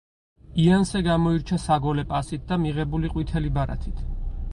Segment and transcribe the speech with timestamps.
[0.61, 4.01] იანსე გამოირჩა საგოლე პასით და მიღებული ყვითელი ბარათით.